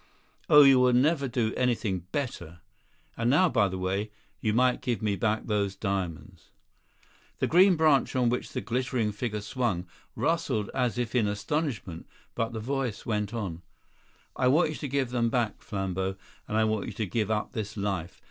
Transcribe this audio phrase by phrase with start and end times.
[0.49, 2.61] Oh, you will never do anything better.
[3.15, 6.49] And now, by the way, you might give me back those diamonds."
[7.37, 9.85] The green branch on which the glittering figure swung,
[10.15, 13.61] rustled as if in astonishment; but the voice went on:
[14.35, 16.15] "I want you to give them back, Flambeau,
[16.47, 18.19] and I want you to give up this life.